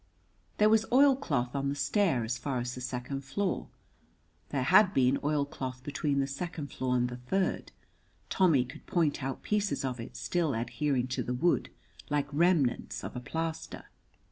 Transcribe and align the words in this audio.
There 0.57 0.67
was 0.67 0.87
oil 0.91 1.15
cloth 1.15 1.53
on 1.53 1.69
the 1.69 1.75
stair 1.75 2.23
as 2.23 2.39
far 2.39 2.57
as 2.57 2.73
the 2.73 2.81
second 2.81 3.23
floor; 3.23 3.67
there 4.49 4.63
had 4.63 4.95
been 4.95 5.19
oil 5.23 5.45
cloth 5.45 5.83
between 5.83 6.19
the 6.19 6.25
second 6.25 6.71
floor 6.71 6.95
and 6.97 7.07
the 7.07 7.17
third 7.17 7.71
Tommy 8.27 8.65
could 8.65 8.87
point 8.87 9.21
out 9.21 9.43
pieces 9.43 9.85
of 9.85 9.99
it 9.99 10.17
still 10.17 10.55
adhering 10.55 11.05
to 11.09 11.21
the 11.21 11.35
wood 11.35 11.69
like 12.09 12.27
remnants 12.33 13.03
of 13.03 13.15
a 13.15 13.19
plaster. 13.19 13.85